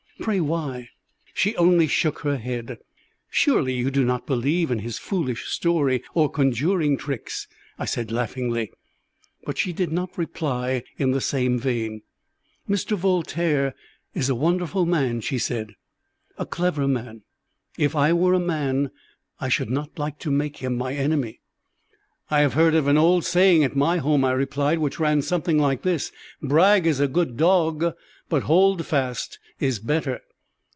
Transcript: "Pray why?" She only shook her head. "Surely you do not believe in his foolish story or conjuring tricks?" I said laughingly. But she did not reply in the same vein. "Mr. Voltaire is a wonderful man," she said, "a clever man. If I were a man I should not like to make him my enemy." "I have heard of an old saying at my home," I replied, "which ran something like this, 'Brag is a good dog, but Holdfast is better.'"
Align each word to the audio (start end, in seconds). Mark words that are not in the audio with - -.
"Pray 0.19 0.39
why?" 0.39 0.87
She 1.33 1.55
only 1.55 1.87
shook 1.87 2.19
her 2.19 2.37
head. 2.37 2.77
"Surely 3.31 3.73
you 3.73 3.89
do 3.89 4.05
not 4.05 4.27
believe 4.27 4.69
in 4.69 4.77
his 4.77 4.99
foolish 4.99 5.45
story 5.47 6.03
or 6.13 6.29
conjuring 6.29 6.95
tricks?" 6.95 7.47
I 7.79 7.85
said 7.85 8.11
laughingly. 8.11 8.71
But 9.45 9.57
she 9.57 9.73
did 9.73 9.91
not 9.91 10.19
reply 10.19 10.83
in 10.99 11.09
the 11.09 11.21
same 11.21 11.57
vein. 11.57 12.03
"Mr. 12.69 12.95
Voltaire 12.95 13.73
is 14.13 14.29
a 14.29 14.35
wonderful 14.35 14.85
man," 14.85 15.21
she 15.21 15.39
said, 15.39 15.73
"a 16.37 16.45
clever 16.45 16.87
man. 16.87 17.23
If 17.79 17.95
I 17.95 18.13
were 18.13 18.35
a 18.35 18.39
man 18.39 18.91
I 19.39 19.49
should 19.49 19.71
not 19.71 19.97
like 19.97 20.19
to 20.19 20.29
make 20.29 20.57
him 20.57 20.77
my 20.77 20.93
enemy." 20.93 21.41
"I 22.29 22.41
have 22.41 22.53
heard 22.53 22.75
of 22.75 22.87
an 22.87 22.95
old 22.97 23.25
saying 23.25 23.63
at 23.63 23.75
my 23.75 23.97
home," 23.97 24.23
I 24.23 24.33
replied, 24.33 24.77
"which 24.77 24.99
ran 24.99 25.23
something 25.23 25.57
like 25.57 25.81
this, 25.81 26.11
'Brag 26.43 26.85
is 26.85 26.99
a 26.99 27.07
good 27.07 27.37
dog, 27.37 27.95
but 28.29 28.43
Holdfast 28.43 29.39
is 29.59 29.77
better.'" 29.77 30.19